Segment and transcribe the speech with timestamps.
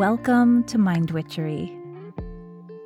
[0.00, 1.76] Welcome to Mind Witchery.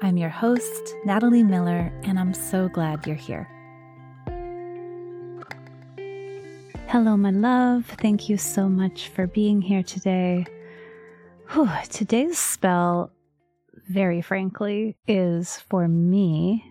[0.03, 3.49] I'm your host, Natalie Miller, and I'm so glad you're here.
[6.89, 7.87] Hello, my love.
[7.87, 10.45] Thank you so much for being here today.
[11.51, 13.13] Whew, today's spell,
[13.89, 16.65] very frankly, is for me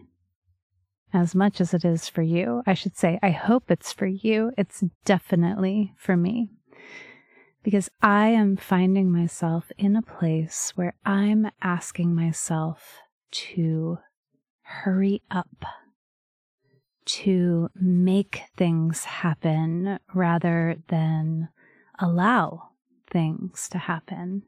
[1.14, 2.64] as much as it is for you.
[2.68, 4.52] I should say, I hope it's for you.
[4.58, 6.50] It's definitely for me
[7.64, 13.00] because I am finding myself in a place where I'm asking myself
[13.32, 14.00] to
[14.62, 15.66] hurry up,
[17.06, 21.50] to make things happen rather than
[22.00, 22.70] allow
[23.10, 24.44] things to happen,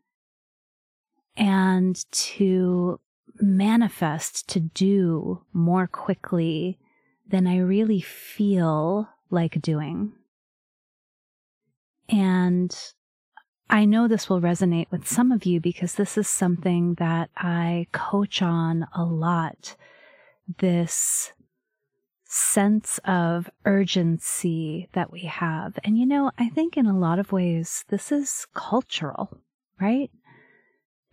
[1.37, 2.99] and to
[3.39, 6.79] manifest to do more quickly
[7.27, 10.13] than I really feel like doing.
[12.07, 12.75] And
[13.69, 17.87] I know this will resonate with some of you because this is something that I
[17.91, 19.75] coach on a lot.
[20.59, 21.33] This
[22.25, 25.79] sense of urgency that we have.
[25.83, 29.37] And you know, I think in a lot of ways, this is cultural,
[29.79, 30.11] right?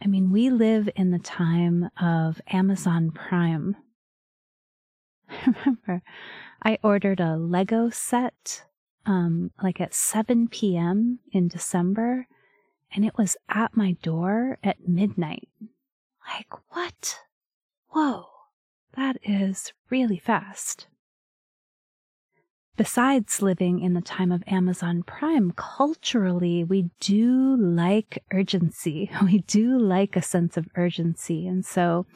[0.03, 3.77] I mean, we live in the time of Amazon Prime.
[5.31, 6.03] I remember
[6.63, 8.65] I ordered a Lego set
[9.07, 11.21] um, like at 7 p.m.
[11.33, 12.27] in December
[12.95, 15.49] and it was at my door at midnight.
[16.29, 17.21] Like, what?
[17.89, 18.27] Whoa,
[18.97, 20.87] that is really fast.
[22.77, 29.11] Besides living in the time of Amazon Prime, culturally, we do like urgency.
[29.23, 31.47] We do like a sense of urgency.
[31.47, 32.07] And so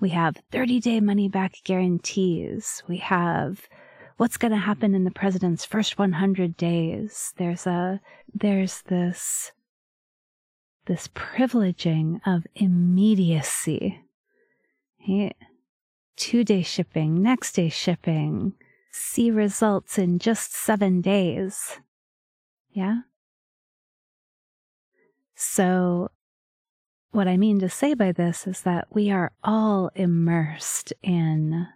[0.00, 2.82] we have 30 day money back guarantees.
[2.86, 3.66] We have
[4.18, 7.32] what's going to happen in the president's first 100 days.
[7.38, 7.98] There's a,
[8.34, 9.52] there's this
[10.86, 14.04] this privileging of immediacy.
[16.16, 18.54] Two day shipping, next day shipping,
[18.90, 21.80] see results in just seven days.
[22.70, 23.00] Yeah?
[25.34, 26.10] So,
[27.10, 31.66] what I mean to say by this is that we are all immersed in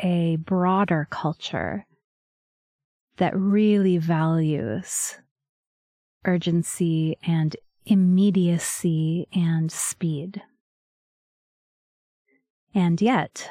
[0.00, 1.86] a broader culture
[3.18, 5.16] that really values
[6.24, 7.56] urgency and
[7.88, 10.42] immediacy and speed.
[12.74, 13.48] And yet,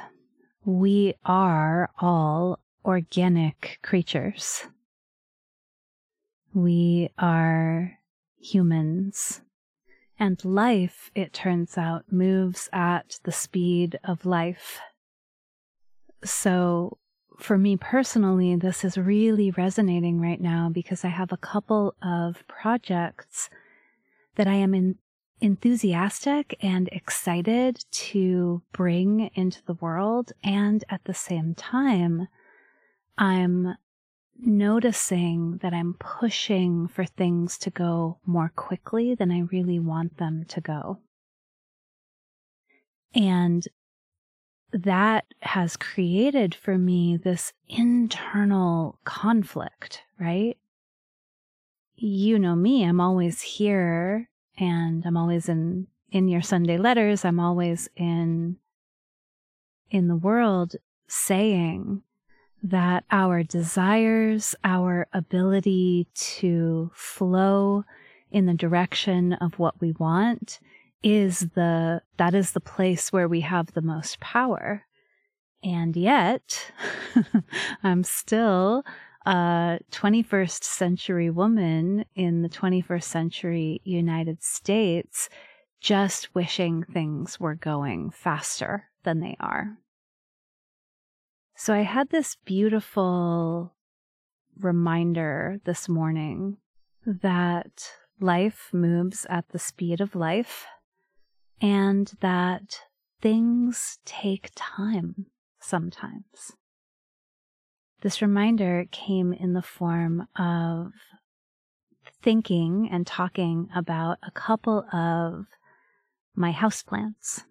[0.63, 4.67] we are all organic creatures.
[6.53, 7.97] We are
[8.39, 9.41] humans.
[10.19, 14.79] And life, it turns out, moves at the speed of life.
[16.23, 16.97] So,
[17.39, 22.43] for me personally, this is really resonating right now because I have a couple of
[22.47, 23.49] projects
[24.37, 24.95] that I am in,
[25.41, 30.31] enthusiastic and excited to bring into the world.
[30.43, 32.27] And at the same time,
[33.17, 33.75] I'm
[34.39, 40.45] noticing that I'm pushing for things to go more quickly than I really want them
[40.49, 40.99] to go.
[43.15, 43.67] And
[44.71, 50.57] that has created for me this internal conflict, right?
[51.97, 57.39] You know me, I'm always here and I'm always in in your Sunday letters, I'm
[57.39, 58.57] always in
[59.89, 60.75] in the world
[61.07, 62.03] saying
[62.63, 67.83] that our desires, our ability to flow
[68.31, 70.59] in the direction of what we want
[71.03, 74.83] is the that is the place where we have the most power.
[75.63, 76.71] And yet,
[77.83, 78.83] I'm still
[79.27, 85.27] a 21st century woman in the 21st century United States
[85.81, 89.77] just wishing things were going faster than they are.
[91.57, 93.75] So I had this beautiful
[94.57, 96.57] reminder this morning
[97.05, 97.91] that
[98.21, 100.65] life moves at the speed of life
[101.59, 102.79] and that
[103.21, 105.25] things take time
[105.59, 106.53] sometimes.
[108.01, 110.91] This reminder came in the form of
[112.21, 115.45] thinking and talking about a couple of
[116.35, 117.43] my houseplants.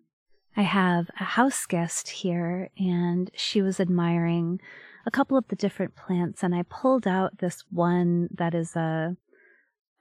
[0.56, 4.60] I have a house guest here and she was admiring
[5.04, 9.16] a couple of the different plants and I pulled out this one that is a,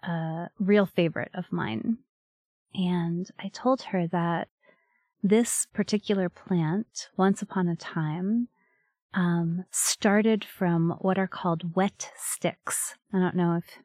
[0.03, 1.97] a real favorite of mine.
[2.73, 4.49] And I told her that
[5.23, 8.49] this particular plant, once upon a time,
[9.15, 12.95] um, started from what are called wet sticks.
[13.13, 13.79] I don't know if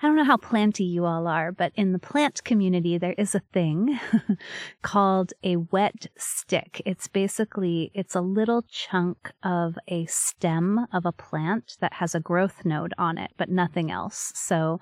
[0.00, 3.34] I don't know how planty you all are, but in the plant community, there is
[3.34, 3.98] a thing
[4.82, 6.82] called a wet stick.
[6.84, 12.20] It's basically, it's a little chunk of a stem of a plant that has a
[12.20, 14.32] growth node on it, but nothing else.
[14.34, 14.80] So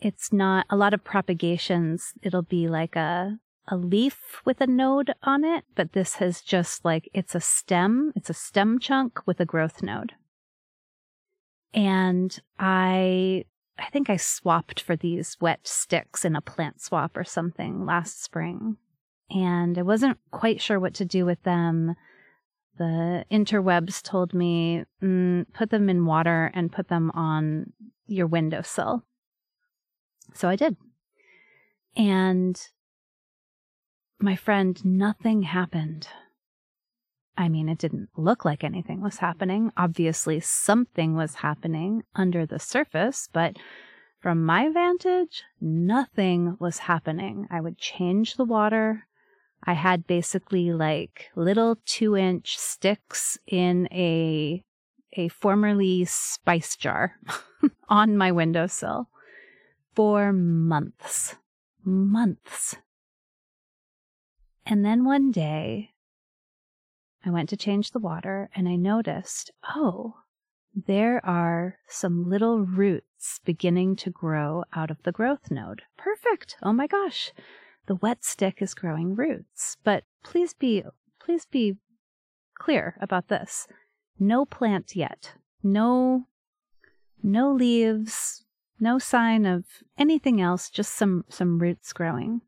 [0.00, 2.12] it's not a lot of propagations.
[2.22, 3.38] It'll be like a,
[3.68, 8.12] a leaf with a node on it, but this has just like, it's a stem.
[8.14, 10.12] It's a stem chunk with a growth node.
[11.72, 13.44] And I
[13.76, 18.22] I think I swapped for these wet sticks in a plant swap or something last
[18.22, 18.76] spring.
[19.30, 21.96] And I wasn't quite sure what to do with them.
[22.78, 27.72] The interwebs told me, mm, put them in water and put them on
[28.06, 29.04] your windowsill.
[30.34, 30.76] So I did.
[31.96, 32.60] And
[34.20, 36.08] my friend, nothing happened.
[37.36, 39.72] I mean, it didn't look like anything was happening.
[39.76, 43.56] Obviously, something was happening under the surface, but
[44.20, 47.46] from my vantage, nothing was happening.
[47.50, 49.06] I would change the water.
[49.64, 54.62] I had basically like little two inch sticks in a,
[55.14, 57.18] a formerly spice jar
[57.88, 59.08] on my windowsill
[59.94, 61.34] for months,
[61.84, 62.76] months.
[64.66, 65.90] And then one day
[67.24, 70.14] I went to change the water and I noticed, oh,
[70.74, 75.82] there are some little roots beginning to grow out of the growth node.
[75.96, 76.56] Perfect.
[76.62, 77.32] Oh my gosh.
[77.86, 79.76] The wet stick is growing roots.
[79.84, 80.82] But please be,
[81.20, 81.76] please be
[82.58, 83.68] clear about this.
[84.18, 85.32] No plant yet.
[85.62, 86.26] No,
[87.22, 88.44] no leaves,
[88.80, 89.64] no sign of
[89.96, 92.40] anything else, just some, some roots growing.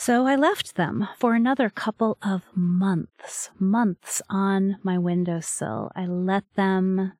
[0.00, 5.92] So I left them for another couple of months, months on my windowsill.
[5.94, 7.12] I let them,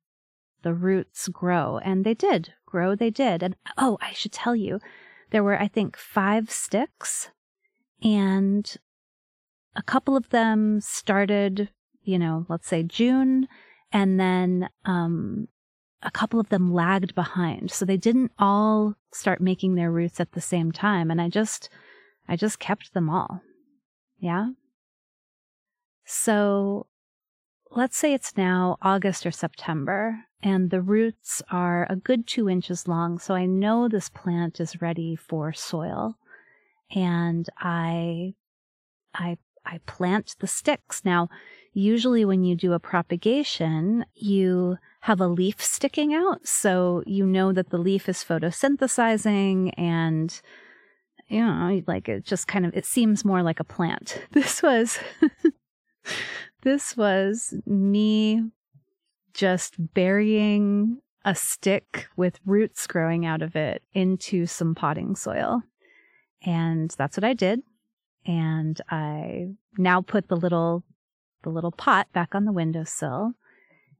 [0.63, 3.43] the roots grow, and they did grow, they did.
[3.43, 4.79] And oh, I should tell you,
[5.29, 7.29] there were, I think, five sticks,
[8.01, 8.75] and
[9.75, 11.69] a couple of them started,
[12.01, 13.47] you know, let's say June,
[13.93, 15.47] and then um,
[16.01, 17.69] a couple of them lagged behind.
[17.69, 21.11] So they didn't all start making their roots at the same time.
[21.11, 21.69] And I just,
[22.27, 23.41] I just kept them all.
[24.19, 24.49] Yeah.
[26.05, 26.87] So
[27.69, 32.87] let's say it's now August or September and the roots are a good two inches
[32.87, 33.19] long.
[33.19, 36.17] So I know this plant is ready for soil
[36.93, 38.33] and I,
[39.13, 41.05] I, I plant the sticks.
[41.05, 41.29] Now,
[41.73, 46.47] usually when you do a propagation, you have a leaf sticking out.
[46.47, 50.41] So you know that the leaf is photosynthesizing and
[51.31, 54.21] you know, like it just kind of, it seems more like a plant.
[54.31, 54.99] This was,
[56.63, 58.43] this was me
[59.33, 65.61] just burying a stick with roots growing out of it into some potting soil.
[66.43, 67.61] And that's what I did.
[68.25, 70.83] And I now put the little,
[71.43, 73.33] the little pot back on the windowsill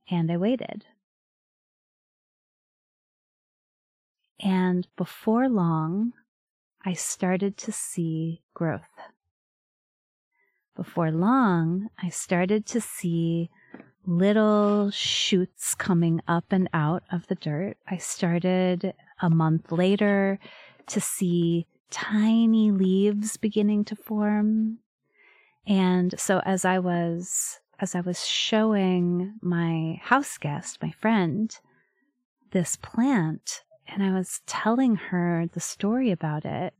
[0.10, 0.84] and I waited.
[4.42, 6.14] And before long,
[6.86, 8.82] I started to see growth.
[10.76, 13.50] Before long, I started to see
[14.06, 17.78] little shoots coming up and out of the dirt.
[17.88, 20.40] I started a month later
[20.88, 24.80] to see tiny leaves beginning to form.
[25.68, 31.56] And so as I was as I was showing my house guest, my friend,
[32.52, 36.74] this plant, and I was telling her the story about it,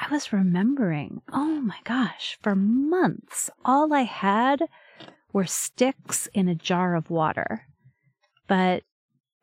[0.00, 4.68] I was remembering, oh my gosh, for months, all I had
[5.32, 7.66] were sticks in a jar of water.
[8.46, 8.84] But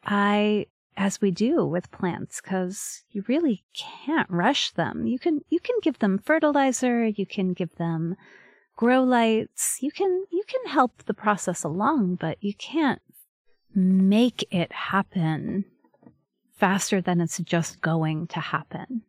[0.05, 0.67] I,
[0.98, 5.05] as we do with plants, because you really can't rush them.
[5.05, 8.15] You can, you can give them fertilizer, you can give them
[8.75, 13.01] grow lights, you can, you can help the process along, but you can't
[13.75, 15.65] make it happen
[16.63, 19.01] faster than it's just going to happen.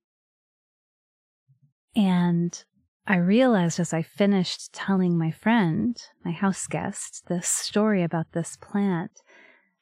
[1.94, 2.64] And
[3.06, 8.58] I realized as I finished telling my friend, my house guest, this story about this
[8.60, 9.22] plant,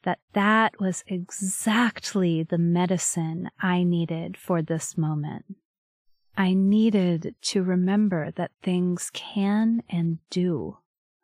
[0.03, 5.45] that that was exactly the medicine I needed for this moment.
[6.37, 10.77] I needed to remember that things can and do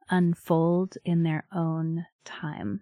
[0.09, 2.81] unfold in their own time.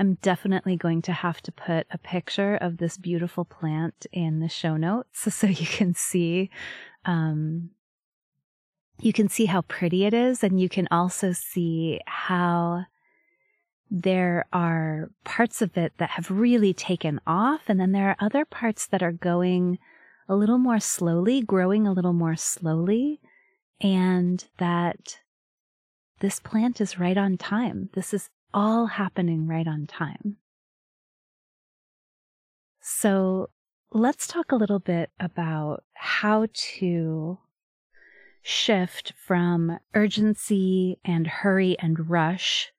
[0.00, 4.48] I'm definitely going to have to put a picture of this beautiful plant in the
[4.48, 6.50] show notes so you can see
[7.04, 7.70] um,
[8.98, 12.86] you can see how pretty it is and you can also see how
[13.90, 18.44] there are parts of it that have really taken off, and then there are other
[18.44, 19.78] parts that are going
[20.28, 23.20] a little more slowly, growing a little more slowly,
[23.80, 25.18] and that
[26.20, 27.88] this plant is right on time.
[27.94, 30.36] This is all happening right on time.
[32.80, 33.50] So
[33.92, 36.46] let's talk a little bit about how
[36.78, 37.38] to
[38.42, 42.72] shift from urgency and hurry and rush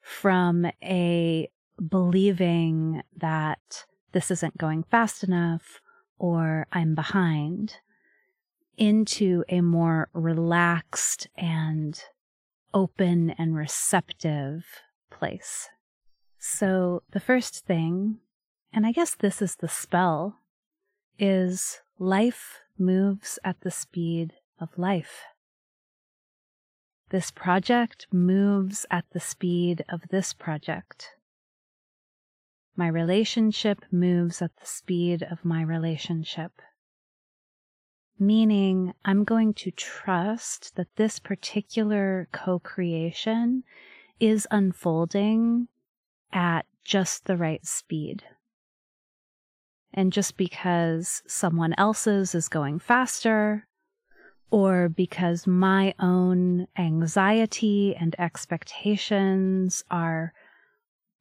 [0.00, 1.50] from a
[1.88, 5.80] believing that this isn't going fast enough
[6.18, 7.74] or I'm behind
[8.78, 12.00] into a more relaxed and
[12.72, 14.64] open and receptive
[15.18, 15.68] place.
[16.38, 18.18] So the first thing,
[18.72, 20.38] and I guess this is the spell,
[21.18, 25.24] is life moves at the speed of life.
[27.10, 31.10] This project moves at the speed of this project.
[32.76, 36.60] My relationship moves at the speed of my relationship.
[38.18, 43.62] Meaning, I'm going to trust that this particular co creation
[44.20, 45.68] is unfolding
[46.32, 48.24] at just the right speed.
[49.92, 53.66] And just because someone else's is going faster
[54.50, 60.32] or because my own anxiety and expectations are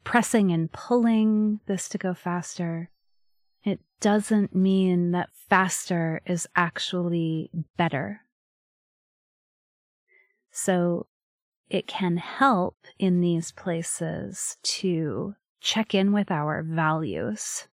[0.03, 2.89] pressing and pulling this to go faster,
[3.63, 8.21] it doesn't mean that faster is actually better.
[10.51, 11.07] So
[11.69, 17.67] it can help in these places to check in with our values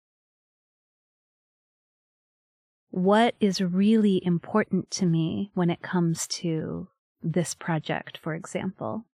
[2.92, 6.88] what is really important to me when it comes to
[7.22, 9.06] this project, for example?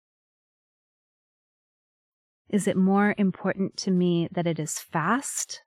[2.49, 5.61] Is it more important to me that it is fast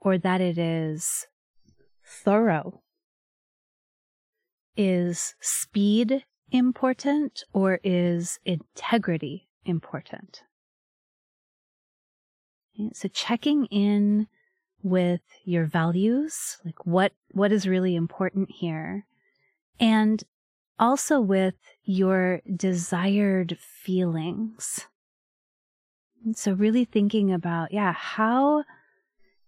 [0.00, 1.28] or that it is
[2.04, 2.82] thorough?
[4.76, 10.42] Is speed important or is integrity important?
[12.92, 14.28] So checking in
[14.82, 19.06] with your values, like what, what is really important here.
[19.80, 20.22] And
[20.78, 24.86] also with your desired feelings.
[26.24, 28.64] And so really thinking about, yeah, how,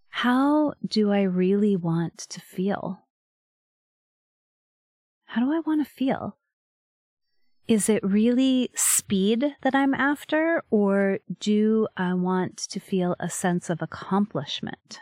[0.09, 3.01] how do I really want to feel?
[5.27, 6.37] How do I want to feel?
[7.69, 13.69] Is it really speed that I'm after, or do I want to feel a sense
[13.69, 15.01] of accomplishment?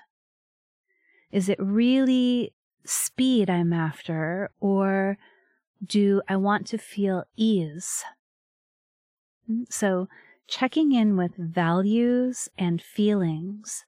[1.31, 2.53] Is it really
[2.85, 5.17] speed I'm after, or
[5.85, 8.05] do I want to feel ease?
[9.47, 10.09] Hmm, so,
[10.49, 13.85] checking in with values and feelings,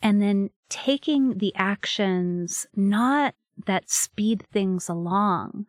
[0.00, 3.34] and then taking the actions not
[3.66, 5.66] that speed things along,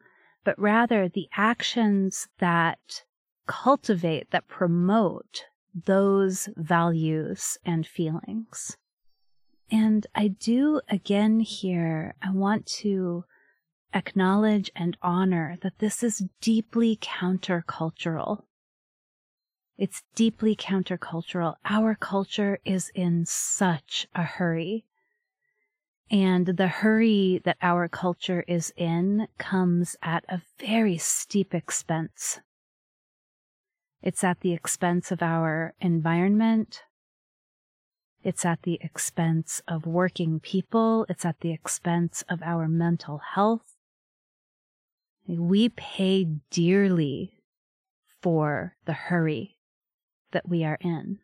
[0.48, 3.04] but rather the actions that
[3.48, 5.44] cultivate, that promote
[5.76, 8.78] those values and feelings.
[9.70, 13.26] And I do again here, I want to
[13.94, 18.44] acknowledge and honor that this is deeply countercultural.
[19.78, 21.56] It's deeply countercultural.
[21.66, 24.86] Our culture is in such a hurry.
[26.10, 32.40] And the hurry that our culture is in comes at a very steep expense.
[34.02, 36.84] It's at the expense of our environment,
[38.28, 41.06] it's at the expense of working people.
[41.08, 43.78] It's at the expense of our mental health.
[45.26, 47.42] We pay dearly
[48.22, 49.60] for the hurry
[50.32, 51.20] that we are in.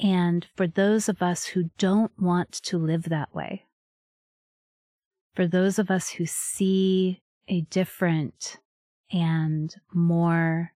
[0.00, 3.66] And for those of us who don't want to live that way,
[5.34, 8.58] for those of us who see a different
[9.12, 10.72] and more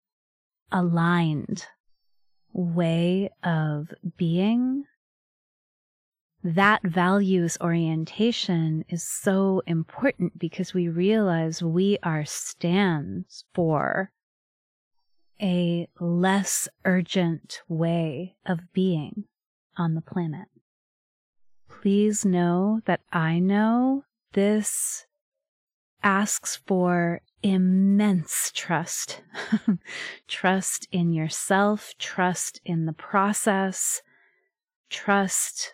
[0.72, 1.65] aligned
[2.51, 4.86] way of being,
[6.43, 14.12] that values orientation is so important because we realize we are stands for
[15.42, 19.25] a less urgent way of being
[19.77, 20.48] on the planet.
[21.70, 25.06] Please know that I know this
[26.04, 29.22] asks for immense trust.
[30.27, 34.01] trust in yourself, trust in the process,
[34.89, 35.74] trust.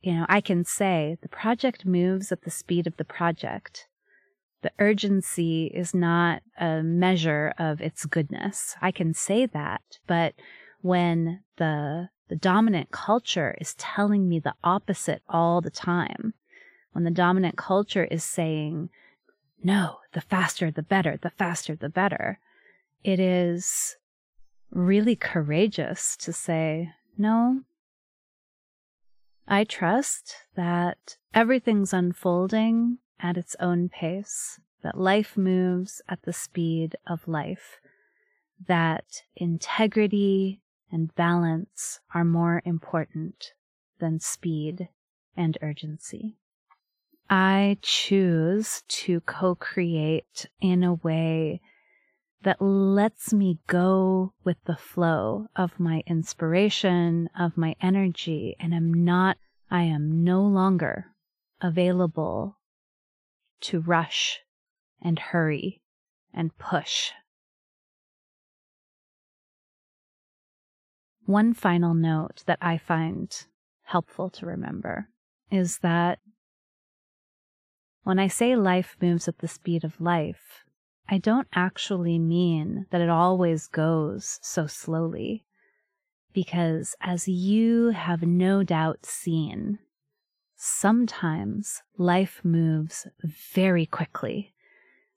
[0.00, 3.88] You know, I can say the project moves at the speed of the project.
[4.62, 8.76] The urgency is not a measure of its goodness.
[8.80, 10.34] I can say that, but
[10.80, 16.32] when the the dominant culture is telling me the opposite all the time.
[16.92, 18.88] When the dominant culture is saying,
[19.62, 22.38] no, the faster the better, the faster the better.
[23.04, 23.96] It is
[24.70, 27.64] really courageous to say, no,
[29.46, 36.96] I trust that everything's unfolding at its own pace, that life moves at the speed
[37.06, 37.78] of life,
[38.66, 40.60] that integrity
[40.90, 43.52] and balance are more important
[44.00, 44.88] than speed
[45.36, 46.36] and urgency.
[47.30, 51.62] I choose to co create in a way
[52.42, 58.92] that lets me go with the flow of my inspiration, of my energy, and am
[58.92, 59.38] not,
[59.70, 61.06] I am no longer
[61.60, 62.58] available
[63.62, 64.40] to rush
[65.00, 65.82] and hurry
[66.32, 67.10] and push.
[71.24, 73.34] One final note that I find
[73.84, 75.08] helpful to remember
[75.50, 76.18] is that
[78.04, 80.64] when I say life moves at the speed of life,
[81.08, 85.44] I don't actually mean that it always goes so slowly.
[86.32, 89.78] Because as you have no doubt seen,
[90.64, 94.54] sometimes life moves very quickly.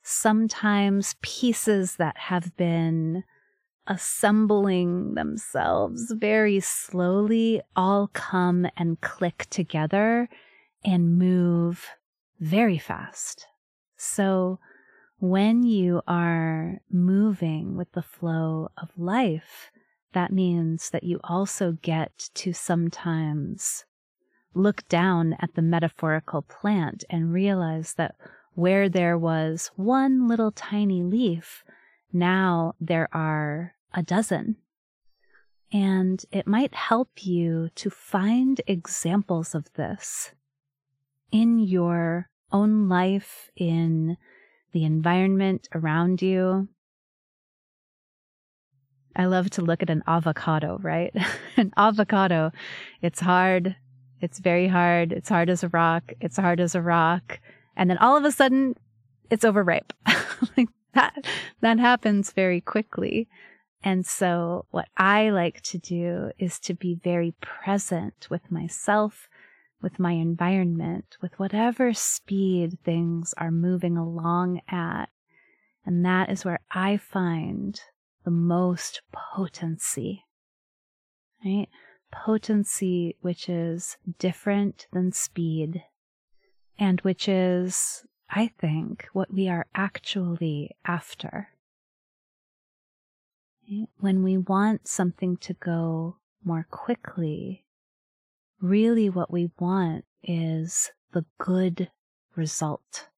[0.02, 3.24] Sometimes pieces that have been
[3.86, 10.28] assembling themselves very slowly all come and click together
[10.84, 11.90] and move
[12.40, 13.46] very fast.
[13.98, 14.60] So
[15.20, 19.70] when you are moving with the flow of life,
[20.14, 23.86] that means that you also get to sometimes
[24.56, 28.16] look down at the metaphorical plant and realize that
[28.54, 31.64] where there was one little tiny leaf,
[32.14, 34.56] now there are a dozen.
[35.72, 40.32] And it might help you to find examples of this
[41.32, 44.16] in your own life, in
[44.72, 46.70] the environment around you.
[49.16, 51.14] I love to look at an avocado, right?
[51.58, 52.52] an avocado,
[53.02, 53.76] it's hard.
[54.22, 55.12] It's very hard.
[55.12, 56.14] It's hard as a rock.
[56.20, 57.40] It's hard as a rock.
[57.76, 58.76] And then all of a sudden,
[59.30, 59.94] it's overripe.
[60.58, 61.26] like that,
[61.62, 63.28] that happens very quickly.
[63.84, 69.30] And so what I like to do is to be very present with myself
[69.86, 75.10] with my environment, with whatever speed things are moving along at.
[75.86, 77.80] And that is where I find
[78.24, 80.26] the most potency,
[81.46, 81.68] right?
[82.24, 85.84] Potency, which is different than speed,
[86.80, 91.50] and which is, I think, what we are actually after.
[94.00, 97.66] When we want something to go more quickly,
[98.62, 101.92] really what we want is the good
[102.36, 103.10] result.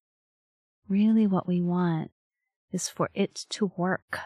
[0.90, 2.12] Really what we want
[2.72, 4.20] is for it to work.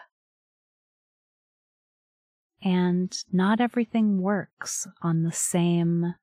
[2.64, 6.14] And not everything works on the same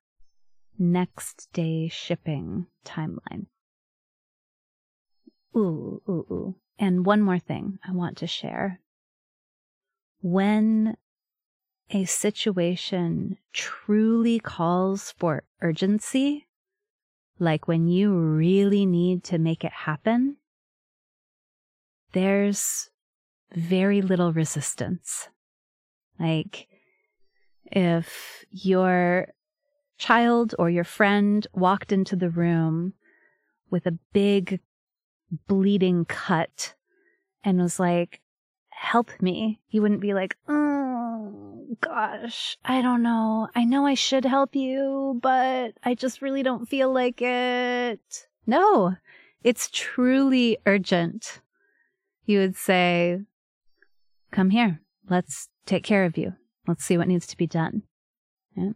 [0.78, 3.46] next day shipping timeline.
[5.54, 6.54] Ooh, ooh, ooh.
[6.78, 8.80] And one more thing I want to share.
[10.22, 10.96] When
[11.90, 16.46] a situation truly calls for urgency,
[17.38, 20.36] like when you really need to make it happen,
[22.12, 22.90] there's
[23.54, 25.28] very little resistance.
[26.20, 26.68] Like,
[27.64, 29.28] if your
[29.98, 32.92] child or your friend walked into the room
[33.70, 34.60] with a big
[35.46, 36.74] bleeding cut
[37.44, 38.20] and was like,
[38.68, 43.48] help me, you wouldn't be like, oh gosh, I don't know.
[43.54, 48.26] I know I should help you, but I just really don't feel like it.
[48.46, 48.96] No,
[49.44, 51.40] it's truly urgent.
[52.24, 53.20] You would say,
[54.32, 54.80] come here.
[55.08, 56.34] Let's take care of you.
[56.66, 57.82] Let's see what needs to be done.
[58.56, 58.72] Yeah.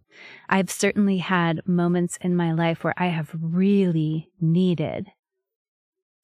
[0.48, 5.08] I've certainly had moments in my life where I have really needed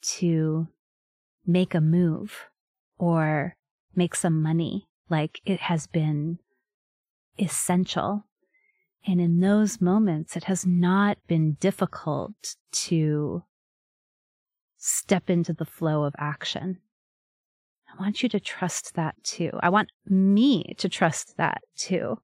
[0.03, 0.69] to
[1.45, 2.49] make a move
[2.97, 3.57] or
[3.95, 4.89] make some money.
[5.09, 6.39] Like it has been
[7.39, 8.25] essential.
[9.05, 13.43] And in those moments, it has not been difficult to
[14.77, 16.79] step into the flow of action.
[17.93, 19.51] I want you to trust that too.
[19.63, 22.19] I want me to trust that too.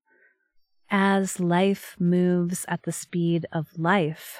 [0.90, 4.38] As life moves at the speed of life,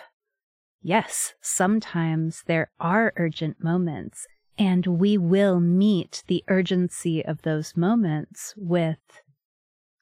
[0.83, 4.27] yes, sometimes there are urgent moments
[4.59, 8.99] and we will meet the urgency of those moments with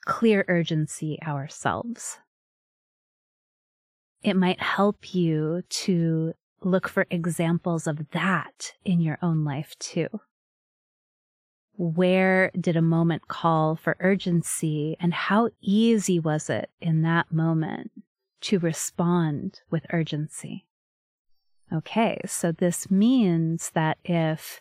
[0.05, 2.19] clear urgency ourselves.
[4.23, 10.09] It might help you to look for examples of that in your own life too.
[11.77, 17.91] Where did a moment call for urgency and how easy was it in that moment
[18.43, 20.67] to respond with urgency?
[21.73, 24.61] Okay, so this means that if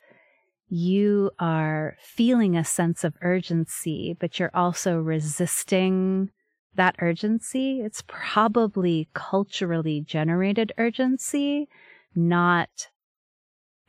[0.67, 6.32] you are feeling a sense of urgency, but you're also resisting
[6.76, 11.69] that urgency, it's probably culturally generated urgency,
[12.15, 12.89] not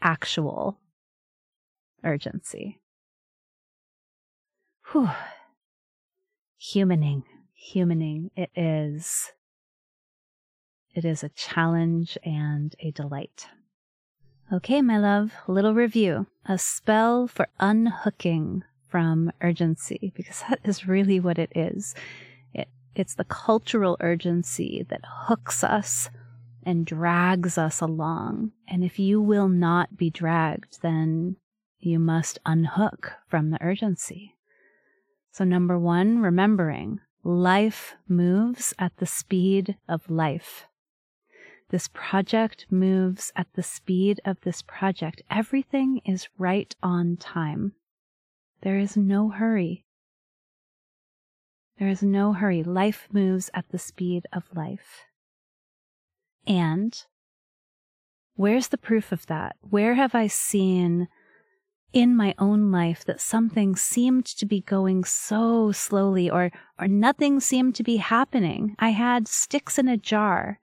[0.02, 0.78] actual
[2.02, 2.80] urgency.
[4.94, 5.10] Whew.
[6.62, 7.24] Humaning,
[7.74, 8.30] humaning.
[8.36, 9.32] It is.
[10.94, 13.48] It is a challenge and a delight.
[14.52, 16.28] Okay, my love, little review.
[16.46, 21.96] A spell for unhooking from urgency, because that is really what it is.
[22.52, 26.08] It, it's the cultural urgency that hooks us
[26.62, 28.52] and drags us along.
[28.68, 31.34] And if you will not be dragged, then
[31.80, 34.36] you must unhook from the urgency.
[35.34, 40.66] So, number one, remembering life moves at the speed of life.
[41.70, 45.22] This project moves at the speed of this project.
[45.28, 47.72] Everything is right on time.
[48.60, 49.84] There is no hurry.
[51.80, 52.62] There is no hurry.
[52.62, 55.00] Life moves at the speed of life.
[56.46, 56.96] And
[58.36, 59.56] where's the proof of that?
[59.68, 61.08] Where have I seen
[61.94, 67.38] in my own life that something seemed to be going so slowly or or nothing
[67.38, 68.74] seemed to be happening.
[68.80, 70.58] I had sticks in a jar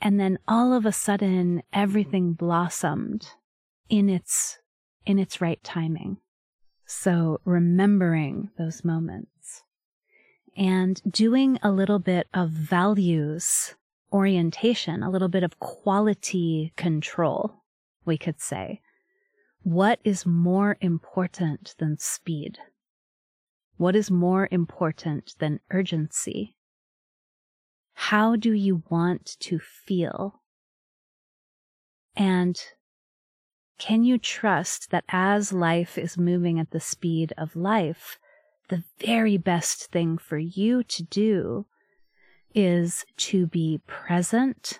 [0.00, 3.28] and then all of a sudden everything blossomed
[3.88, 4.58] in its
[5.04, 6.18] in its right timing.
[6.86, 9.64] So remembering those moments
[10.56, 13.74] and doing a little bit of values
[14.12, 17.64] orientation, a little bit of quality control,
[18.04, 18.80] we could say.
[19.66, 22.60] What is more important than speed?
[23.78, 26.54] What is more important than urgency?
[27.94, 30.40] How do you want to feel?
[32.14, 32.56] And
[33.76, 38.20] can you trust that as life is moving at the speed of life,
[38.68, 41.66] the very best thing for you to do
[42.54, 44.78] is to be present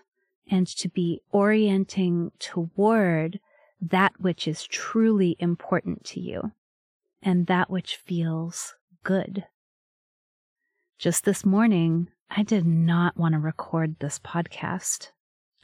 [0.48, 3.40] and to be orienting toward
[3.80, 6.52] that which is truly important to you
[7.22, 9.44] and that which feels good.
[10.98, 15.10] Just this morning, I did not want to record this podcast.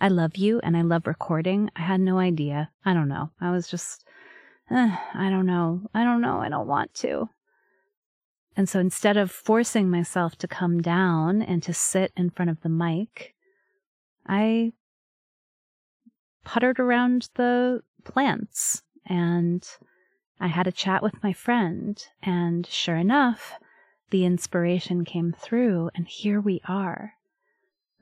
[0.01, 1.71] I love you and I love recording.
[1.77, 2.71] I had no idea.
[2.85, 3.31] I don't know.
[3.41, 4.05] I was just,
[4.71, 5.83] eh, I don't know.
[5.95, 6.39] I don't know.
[6.39, 7.29] I don't want to.
[8.57, 12.61] And so instead of forcing myself to come down and to sit in front of
[12.61, 13.35] the mic,
[14.27, 14.73] I
[16.45, 19.67] puttered around the plants and
[20.43, 22.05] I had a chat with my friend.
[22.23, 23.61] And sure enough,
[24.11, 27.15] the inspiration came through, and here we are.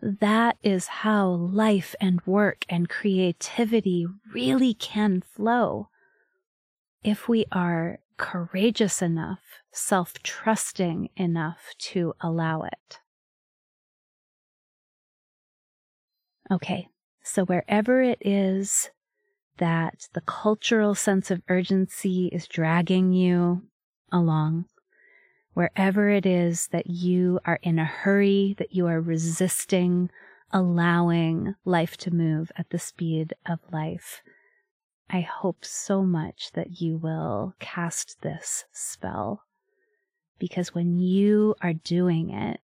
[0.01, 5.91] That is how life and work and creativity really can flow.
[7.05, 13.01] If we are courageous enough, self trusting enough to allow it.
[16.51, 16.89] Okay,
[17.23, 18.91] so wherever it is
[19.61, 23.63] that the cultural sense of urgency is dragging you
[24.11, 24.65] along,
[25.53, 30.11] wherever it is that you are in a hurry, that you are resisting
[30.53, 34.23] allowing life to move at the speed of life.
[35.09, 39.45] I hope so much that you will cast this spell
[40.39, 42.61] because when you are doing it,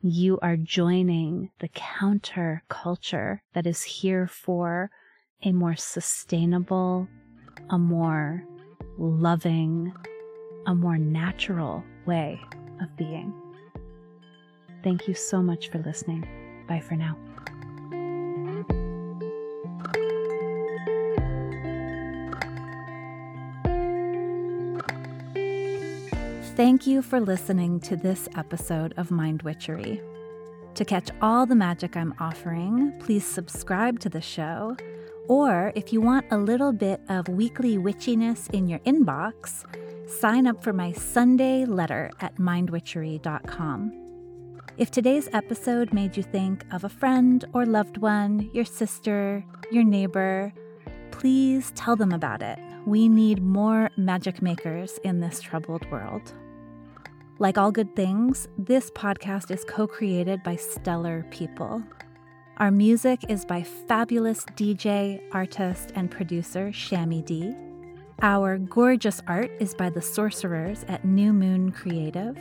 [0.00, 4.90] you are joining the counter culture that is here for
[5.42, 7.08] a more sustainable,
[7.70, 8.44] a more
[8.98, 9.92] loving,
[10.66, 12.40] a more natural way
[12.80, 13.32] of being.
[14.82, 16.26] Thank you so much for listening.
[16.68, 17.16] Bye for now.
[26.56, 30.02] Thank you for listening to this episode of Mind Witchery.
[30.74, 34.76] To catch all the magic I'm offering, please subscribe to the show.
[35.30, 39.64] Or if you want a little bit of weekly witchiness in your inbox,
[40.10, 43.92] sign up for my Sunday letter at mindwitchery.com.
[44.76, 49.84] If today's episode made you think of a friend or loved one, your sister, your
[49.84, 50.52] neighbor,
[51.12, 52.58] please tell them about it.
[52.84, 56.32] We need more magic makers in this troubled world.
[57.38, 61.84] Like all good things, this podcast is co created by stellar people.
[62.60, 67.54] Our music is by fabulous DJ, artist, and producer Shammy D.
[68.20, 72.36] Our gorgeous art is by the sorcerers at New Moon Creative.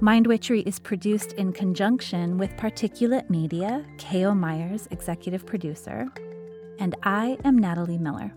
[0.00, 4.34] Mind Witchery is produced in conjunction with Particulate Media, K.O.
[4.34, 6.08] Myers, executive producer.
[6.78, 8.32] And I am Natalie Miller.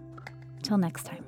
[0.62, 1.27] Till next time.